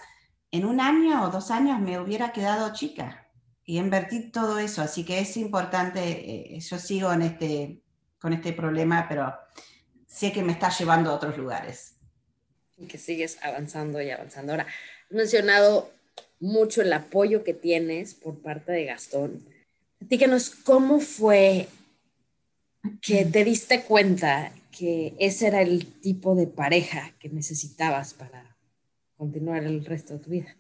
[0.51, 3.26] en un año o dos años me hubiera quedado chica
[3.67, 4.81] y invertí todo eso.
[4.81, 7.83] Así que es importante, eh, yo sigo en este,
[8.19, 9.35] con este problema, pero
[10.07, 11.97] sé que me está llevando a otros lugares.
[12.79, 14.53] Y que sigues avanzando y avanzando.
[14.53, 15.91] Ahora, has mencionado
[16.41, 19.45] mucho el apoyo que tienes por parte de Gastón.
[20.01, 21.69] Díganos cómo fue
[23.03, 28.57] que te diste cuenta que ese era el tipo de pareja que necesitabas para
[29.17, 30.55] continuar el resto de tu vida?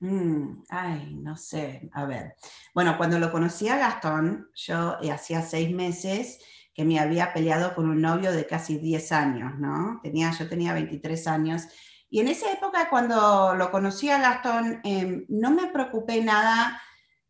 [0.00, 2.36] Mm, ay, no sé, a ver.
[2.74, 6.38] Bueno, cuando lo conocí a Gastón, yo eh, hacía seis meses
[6.74, 9.98] que me había peleado con un novio de casi 10 años, ¿no?
[10.02, 11.62] Tenía, yo tenía 23 años.
[12.10, 16.80] Y en esa época, cuando lo conocí a Gastón, em, no me preocupé nada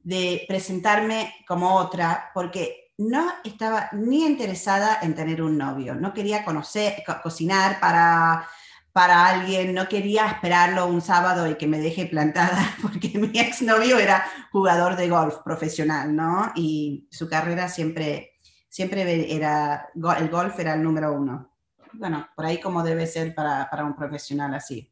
[0.00, 6.44] de presentarme como otra, porque no estaba ni interesada en tener un novio, no quería
[6.44, 8.48] conocer, cocinar para
[8.96, 13.98] para alguien, no quería esperarlo un sábado y que me deje plantada, porque mi exnovio
[13.98, 16.50] era jugador de golf profesional, ¿no?
[16.54, 18.38] Y su carrera siempre,
[18.70, 21.52] siempre era, el golf era el número uno.
[21.92, 24.90] Bueno, por ahí como debe ser para, para un profesional así.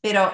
[0.00, 0.32] Pero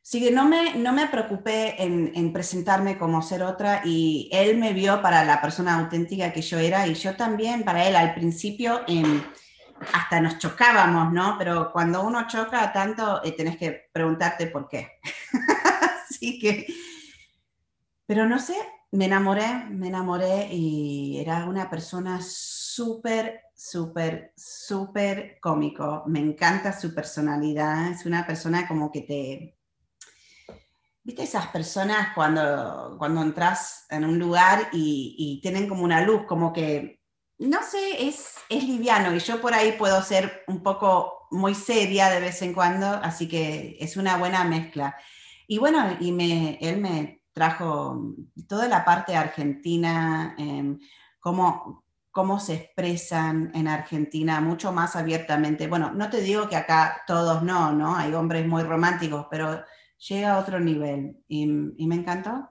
[0.00, 4.56] sí que no me, no me preocupé en, en, presentarme como ser otra y él
[4.56, 8.14] me vio para la persona auténtica que yo era y yo también para él al
[8.14, 8.84] principio...
[8.88, 9.22] En,
[9.92, 11.36] hasta nos chocábamos, ¿no?
[11.38, 15.00] Pero cuando uno choca tanto, eh, tenés que preguntarte por qué.
[16.10, 16.66] Así que,
[18.06, 18.54] pero no sé,
[18.92, 26.04] me enamoré, me enamoré y era una persona súper, súper, súper cómico.
[26.06, 27.90] Me encanta su personalidad.
[27.90, 29.56] Es una persona como que te...
[31.02, 36.24] ¿Viste esas personas cuando, cuando entras en un lugar y, y tienen como una luz,
[36.26, 36.99] como que
[37.40, 42.10] no sé, es, es liviano y yo por ahí puedo ser un poco muy seria
[42.10, 44.96] de vez en cuando, así que es una buena mezcla.
[45.46, 48.14] Y bueno, y me, él me trajo
[48.46, 50.76] toda la parte argentina, eh,
[51.18, 55.66] cómo, cómo se expresan en Argentina mucho más abiertamente.
[55.66, 57.96] Bueno, no te digo que acá todos no, ¿no?
[57.96, 59.64] Hay hombres muy románticos, pero
[60.08, 61.44] llega a otro nivel y,
[61.76, 62.50] y me encantó,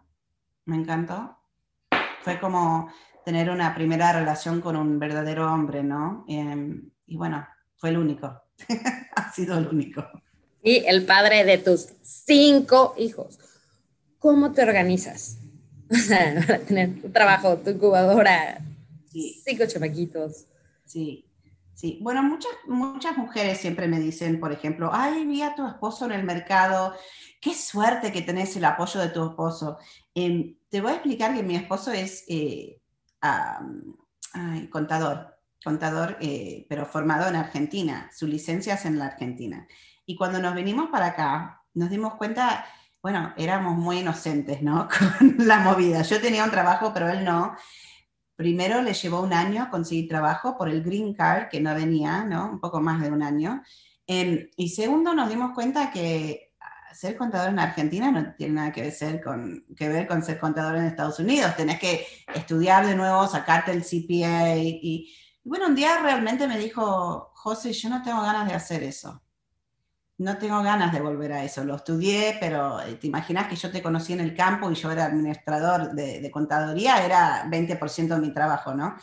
[0.66, 1.38] me encantó.
[2.22, 2.90] Fue como
[3.30, 6.26] tener una primera relación con un verdadero hombre, ¿no?
[6.28, 8.26] Em, y bueno, fue el único,
[9.16, 10.04] ha sido el único.
[10.64, 13.38] Y el padre de tus cinco hijos.
[14.18, 15.38] ¿Cómo te organizas?
[15.92, 18.60] O sea, para tener tu trabajo, tu incubadora,
[19.44, 20.46] cinco chamaquitos.
[20.86, 21.26] Sí,
[21.74, 22.00] sí.
[22.02, 26.12] Bueno, muchas, muchas mujeres siempre me dicen, por ejemplo, ay, vi a tu esposo en
[26.12, 26.96] el mercado,
[27.42, 29.78] qué suerte que tenés el apoyo de tu esposo.
[30.16, 32.80] Em, te voy a explicar que mi esposo es eh,
[34.72, 39.68] contador, contador, eh, pero formado en Argentina, su licencia es en la Argentina.
[40.06, 42.66] Y cuando nos venimos para acá, nos dimos cuenta,
[43.02, 44.88] bueno, éramos muy inocentes, ¿no?
[45.20, 46.02] Con la movida.
[46.02, 47.56] Yo tenía un trabajo, pero él no.
[48.36, 52.50] Primero le llevó un año conseguir trabajo por el green card, que no venía, ¿no?
[52.50, 53.62] Un poco más de un año.
[54.08, 56.49] Y segundo, nos dimos cuenta que
[56.94, 60.76] ser contador en Argentina no tiene nada que ver, con, que ver con ser contador
[60.76, 61.56] en Estados Unidos.
[61.56, 64.58] Tenés que estudiar de nuevo, sacarte el CPA.
[64.58, 69.22] Y, bueno, un día realmente me dijo, José, yo no tengo ganas de hacer eso.
[70.18, 71.64] No tengo ganas de volver a eso.
[71.64, 74.92] Lo estudié, pero eh, te imaginas que yo te conocí en el campo y yo
[74.92, 78.98] era administrador de, contaduría, era 20% de mi trabajo, ¿no?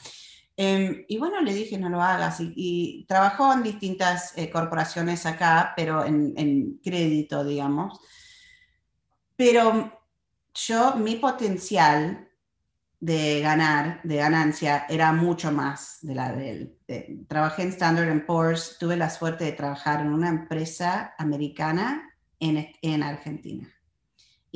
[0.57, 2.38] Em, y bueno, le dije, no lo hagas.
[2.40, 8.01] Y, trabajó en distintas eh, corporaciones acá, pero en, crédito, digamos.
[9.37, 9.92] Pero
[10.55, 12.29] yo, mi potencial
[12.99, 17.27] de ganar, de ganancia, era mucho más de la de él.
[17.29, 23.03] trabajé en Standard Poor's, tuve la suerte de trabajar en una empresa americana en, en
[23.03, 23.76] Argentina.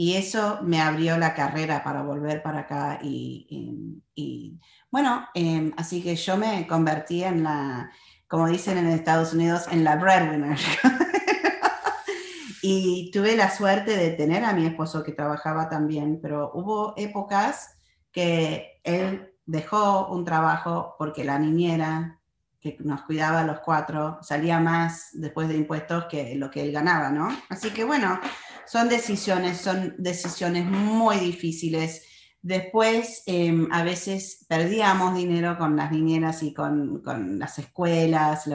[0.01, 4.59] Y eso me abrió la carrera para volver para acá y,
[4.91, 7.91] bueno, em, así que yo me convertí en la,
[8.27, 10.59] como dicen en Estados Unidos, en la breadwinner.
[12.63, 17.77] y tuve la suerte de tener a mi esposo que trabajaba también, pero hubo épocas
[18.11, 22.19] que él dejó un trabajo porque la niñera
[22.59, 26.73] que nos cuidaba a los cuatro salía más después de impuestos que lo que él
[26.73, 27.29] ganaba, ¿no?
[27.51, 28.19] Así que bueno,
[28.67, 32.03] son decisiones, son decisiones muy difíciles
[32.43, 37.03] Después, em, a veces perdíamos dinero con las niñeras y con,
[37.39, 38.49] las escuelas.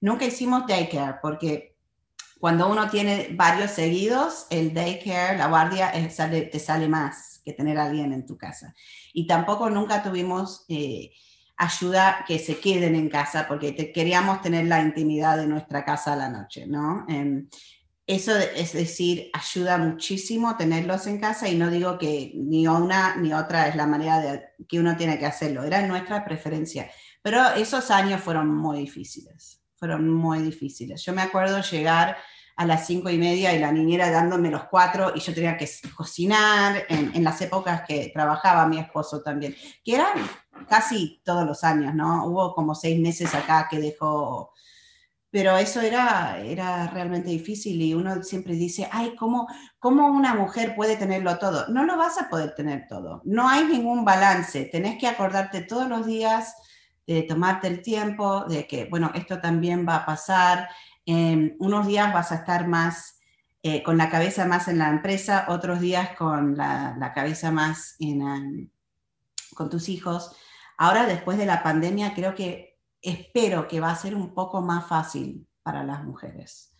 [0.00, 1.76] Nunca hicimos daycare porque
[2.38, 7.86] cuando uno tiene varios seguidos, el daycare, la guardia, te sale más que tener a
[7.86, 8.74] alguien en tu casa.
[9.14, 11.12] Y tampoco nunca tuvimos eh,
[11.56, 16.16] ayuda que se queden en casa porque queríamos tener la intimidad de nuestra casa a
[16.16, 17.06] la noche, ¿no?
[17.08, 17.48] Em,
[18.12, 23.32] eso es decir, ayuda muchísimo tenerlos en casa y no digo que ni una ni
[23.32, 26.90] otra es la manera de, que uno tiene que hacerlo, era nuestra preferencia.
[27.22, 31.02] Pero esos años fueron muy difíciles, fueron muy difíciles.
[31.02, 32.18] Yo me acuerdo llegar
[32.56, 35.66] a las cinco y media y la niñera dándome los cuatro y yo tenía que
[35.96, 40.18] cocinar en, en las épocas que trabajaba mi esposo también, que eran
[40.68, 42.26] casi todos los años, ¿no?
[42.26, 44.52] Hubo como seis meses acá que dejó
[45.32, 50.76] pero eso era, era realmente difícil y uno siempre dice, ay, ¿cómo, ¿cómo una mujer
[50.76, 51.66] puede tenerlo todo?
[51.68, 55.88] No lo vas a poder tener todo, no hay ningún balance, tenés que acordarte todos
[55.88, 56.54] los días
[57.06, 60.68] de tomarte el tiempo, de que, bueno, esto también va a pasar,
[61.06, 63.18] eh, unos días vas a estar más
[63.62, 67.96] eh, con la cabeza más en la empresa, otros días con la, la cabeza más
[68.00, 68.70] en,
[69.54, 70.36] con tus hijos.
[70.76, 72.71] Ahora, después de la pandemia, creo que
[73.02, 76.74] espero que va a ser un poco más fácil para las mujeres,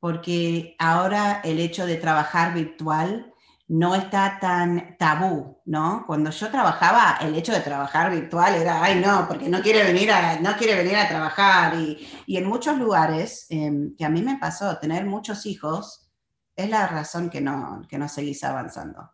[0.00, 3.34] porque ahora el hecho de trabajar virtual
[3.66, 6.04] no está tan tabú, ¿no?
[6.06, 10.12] Cuando yo trabajaba, el hecho de trabajar virtual era, ay, no, porque no quiere venir
[10.12, 11.74] a, no quiere venir a trabajar.
[11.74, 16.10] Y, y en muchos lugares, em, que a mí me pasó, tener muchos hijos
[16.56, 19.10] es la razón que no, que no seguís avanzando.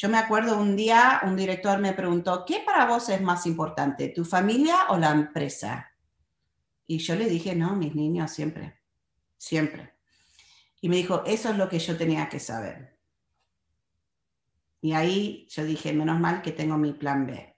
[0.00, 4.10] Yo me acuerdo un día, un director me preguntó, ¿qué para vos es más importante,
[4.10, 5.90] tu familia o la empresa?
[6.86, 8.80] Y yo le dije, no, mis niños siempre,
[9.36, 9.94] siempre.
[10.80, 12.96] Y me dijo, eso es lo que yo tenía que saber.
[14.80, 17.56] Y ahí yo dije, menos mal que tengo mi plan B.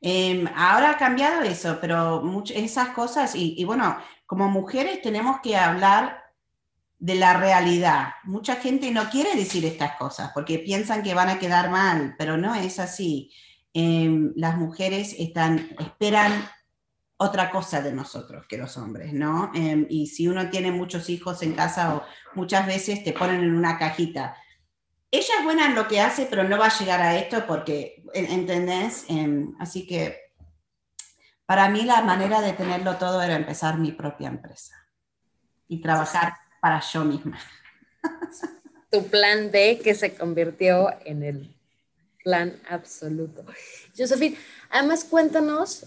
[0.00, 6.23] Em, ahora ha cambiado eso, pero esas cosas, y, bueno, como mujeres tenemos que hablar
[7.04, 8.14] de la realidad.
[8.22, 12.38] Mucha gente no quiere decir estas cosas porque piensan que van a quedar mal, pero
[12.38, 13.30] no es así.
[13.74, 16.48] Eh, las mujeres esperan
[17.18, 19.52] otra cosa de nosotros que los hombres, ¿no?
[19.54, 23.54] Em, y si uno tiene muchos hijos en casa o muchas veces te ponen en
[23.54, 24.34] una cajita.
[25.10, 28.02] Ella es buena en lo que hace, pero no va a llegar a esto porque,
[28.14, 29.04] ¿entendés?
[29.10, 30.32] Em, así que
[31.44, 34.74] para mí la manera de tenerlo todo era empezar mi propia empresa
[35.68, 36.32] y trabajar
[36.64, 37.38] para yo misma.
[38.90, 41.54] Tu plan D que se convirtió en el
[42.22, 43.44] plan absoluto.
[43.94, 44.38] Josephine,
[44.70, 45.84] además cuéntanos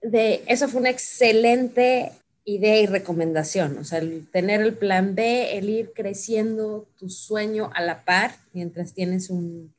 [0.00, 2.12] de, eso fue una excelente
[2.46, 7.70] idea y recomendación, o sea, el tener el plan B, el ir creciendo tu sueño
[7.74, 9.74] a la par mientras tienes un,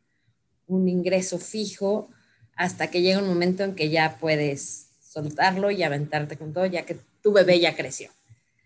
[0.67, 2.11] un ingreso fijo
[2.55, 6.85] hasta que llega un momento en que ya puedes soltarlo y aventarte con todo, ya
[6.85, 8.11] que tu bebé ya creció.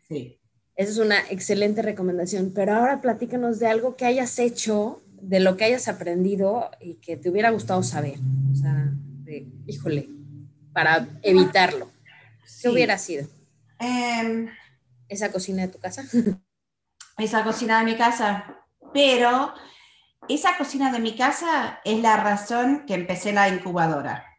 [0.09, 0.37] Sí.
[0.75, 5.57] Esa es una excelente recomendación, pero ahora platícanos de algo que hayas hecho, de lo
[5.57, 8.15] que hayas aprendido y que te hubiera gustado saber.
[8.51, 8.91] O sea,
[9.23, 10.09] de, híjole,
[10.73, 11.91] para evitarlo?
[12.61, 13.27] ¿Qué hubiera sido?
[13.79, 14.47] Em,
[15.07, 16.03] ¿Esa cocina de tu casa?
[17.17, 18.57] esa cocina de mi casa.
[18.93, 19.53] Pero
[20.27, 24.30] esa cocina de mi casa es la razón que empecé la incubadora.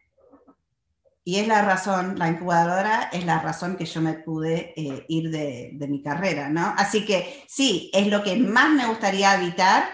[1.25, 5.31] Y es la razón, la incubadora es la razón que yo me pude eh, ir
[5.31, 6.73] de, mi carrera, ¿no?
[6.77, 9.85] Así que sí, es lo que más me gustaría evitar,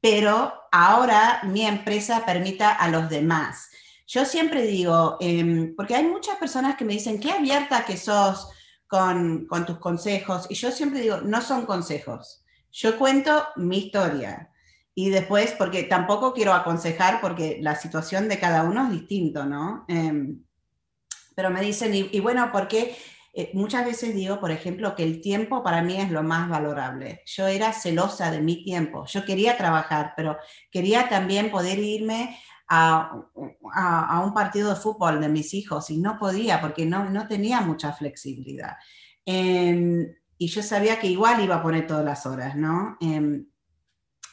[0.00, 3.68] pero ahora mi empresa permita a los demás
[4.12, 8.50] yo siempre digo, eh, porque hay muchas personas que me dicen, qué abierta que sos
[8.86, 14.50] con, con tus consejos, y yo siempre digo, no son consejos, yo cuento mi historia.
[14.94, 19.86] Y después, porque tampoco quiero aconsejar, porque la situación de cada uno es distinto, ¿no?
[19.88, 20.34] Eh,
[21.34, 22.96] pero me dicen, y, y bueno, porque
[23.34, 27.22] eh, muchas veces digo, por ejemplo, que el tiempo para mí es lo más valorable.
[27.24, 29.06] Yo era celosa de mi tiempo.
[29.06, 30.36] Yo quería trabajar, pero
[30.70, 33.12] quería también poder irme a,
[34.24, 37.92] un partido de fútbol de mis hijos y no podía porque no, no tenía mucha
[37.92, 38.76] flexibilidad.
[39.24, 40.06] Em,
[40.38, 42.96] y yo sabía que igual iba a poner todas las horas, ¿no?
[43.00, 43.46] Em,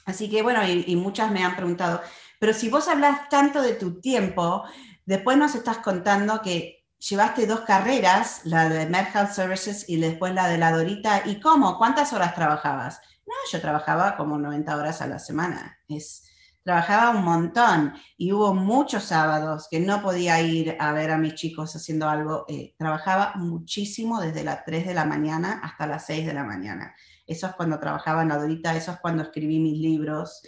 [0.06, 2.02] así que bueno, y, muchas me han preguntado,
[2.39, 4.64] pero si vos hablas tanto de tu tiempo,
[5.06, 10.34] después nos estás contando que llevaste dos carreras, la de Med Health Services y después
[10.34, 11.24] la de la Dorita.
[11.26, 11.78] ¿Y cómo?
[11.78, 13.02] ¿Cuántas horas trabajabas?
[13.26, 15.78] No, yo trabajaba como 90 horas a la semana.
[15.88, 16.30] Es,
[16.64, 21.36] trabajaba un montón y hubo muchos sábados que no podía ir a ver a mis
[21.36, 22.45] chicos haciendo algo.
[22.50, 26.95] Eh, trabajaba muchísimo desde las 3 de la mañana hasta las 6 de la mañana.
[27.26, 30.41] Eso es cuando trabajaba en Adorita, eso es cuando escribí mis libros.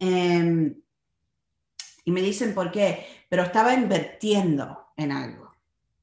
[0.00, 0.74] Eh,
[2.04, 5.47] y me dicen por qué, pero estaba invirtiendo en algo.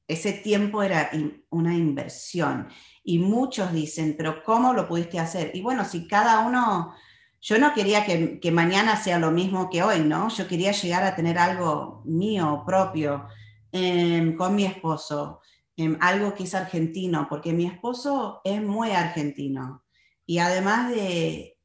[0.08, 1.10] Ese tiempo era
[1.50, 2.68] una inversión.
[3.02, 5.50] Y muchos dicen, pero ¿cómo lo pudiste hacer?
[5.54, 6.94] Y bueno, si cada uno
[7.40, 10.28] yo no quería que, mañana sea lo mismo que hoy, ¿no?
[10.28, 13.28] Yo quería llegar a tener algo mío, propio,
[13.70, 15.40] eh, con mi esposo,
[15.76, 19.84] eh, algo que es argentino, porque mi esposo es muy argentino.
[20.24, 21.56] Y además de,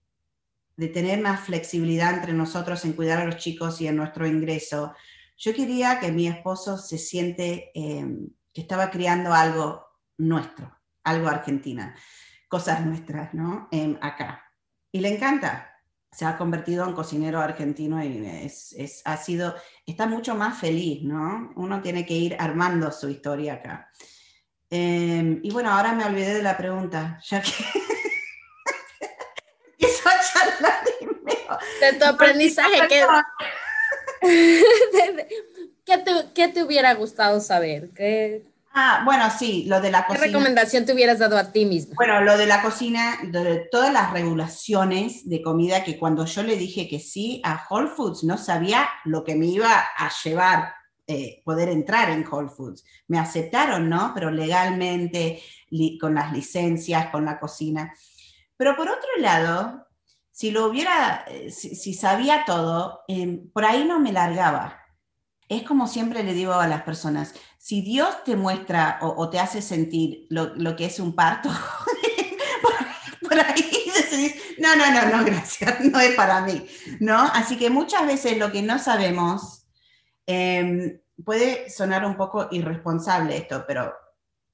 [0.75, 4.93] de tener más flexibilidad entre nosotros en cuidar a los chicos y en nuestro ingreso,
[5.41, 8.05] yo quería que mi esposo se siente eh,
[8.53, 9.87] que estaba creando algo
[10.17, 11.95] nuestro, algo argentina,
[12.47, 13.67] cosas nuestras, ¿no?
[14.01, 14.43] acá.
[14.91, 15.67] Y le encanta
[16.11, 21.03] se ha convertido en cocinero argentino y es, es, ha sido, está mucho más feliz,
[21.03, 21.53] ¿no?
[21.55, 23.89] Uno tiene que ir armando su historia acá.
[24.69, 27.51] Em, y bueno, ahora me olvidé de la pregunta, ya que
[29.71, 33.05] empiezo a charlar y De tu aprendizaje, ¿qué,
[35.85, 37.89] ¿Qué, te, ¿qué te hubiera gustado saber?
[37.95, 38.43] ¿Qué,
[38.73, 40.27] Ah, bueno, sí, lo de la ¿Qué cocina.
[40.27, 41.93] recomendación te hubieras dado a ti mismo?
[41.95, 46.55] Bueno, lo de la cocina, de todas las regulaciones de comida que cuando yo le
[46.55, 50.73] dije que sí a Whole Foods, no sabía lo que me iba a llevar
[51.05, 52.85] eh, poder entrar en Whole Foods.
[53.09, 54.13] Me aceptaron, ¿no?
[54.13, 57.93] Pero legalmente, li- con las licencias, con la cocina.
[58.55, 59.85] Pero por otro lado,
[60.41, 64.81] si lo hubiera, eh, si, sabía todo, eh, por ahí no me largaba.
[65.47, 69.61] Es como siempre le digo a las personas, si Dios te muestra o, te hace
[69.61, 71.51] sentir lo, que es un parto,
[73.21, 76.65] por, ahí decís, no, no, no, no, gracias, no es para mí,
[76.99, 77.21] ¿no?
[77.21, 79.67] Así que muchas veces lo que no sabemos,
[80.25, 83.93] eh, puede sonar un poco irresponsable esto, pero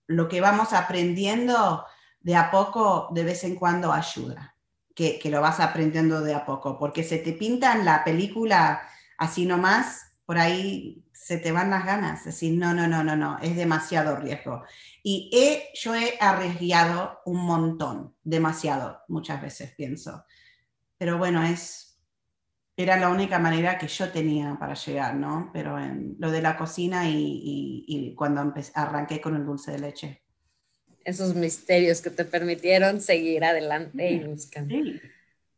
[0.08, 1.86] lo que vamos aprendiendo
[2.20, 4.57] de a poco, de vez en cuando ayuda,
[4.98, 8.82] que, lo vas aprendiendo de a poco, porque se te pintan la película
[9.20, 13.38] así nomás, por ahí se te van las ganas, decir, no, no, no, no, no,
[13.38, 14.64] es demasiado riesgo.
[15.04, 15.30] Y
[15.76, 20.26] yo he arriesgado un montón, demasiado, muchas veces pienso.
[20.98, 22.02] Pero bueno, es,
[22.76, 25.52] era la única manera que yo tenía para llegar, ¿no?
[25.54, 30.27] Pero en lo de la cocina y, cuando arranqué con el dulce de leche.
[31.08, 34.76] Esos misterios que te permitieron seguir adelante y buscando.
[34.76, 35.00] Sí.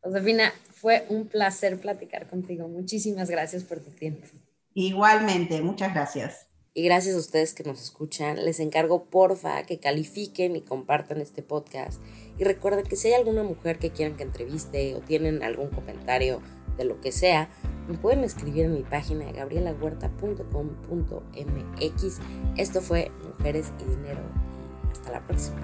[0.00, 2.68] Josefina, fue un placer platicar contigo.
[2.68, 4.28] Muchísimas gracias por tu tiempo.
[4.74, 6.46] Igualmente, muchas gracias.
[6.72, 8.44] Y gracias a ustedes que nos escuchan.
[8.44, 12.00] Les encargo, porfa, que califiquen y compartan este podcast.
[12.38, 16.40] Y recuerden que si hay alguna mujer que quieran que entreviste o tienen algún comentario
[16.78, 17.48] de lo que sea,
[17.88, 22.18] me pueden escribir en mi página de gabrielahuerta.com.mx.
[22.56, 24.49] Esto fue Mujeres y Dinero.
[24.92, 25.56] Hasta la próxima.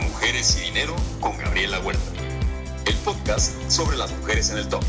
[0.00, 2.02] Mujeres y Dinero con Gabriela Huerta.
[2.86, 4.82] El podcast sobre las mujeres en el top.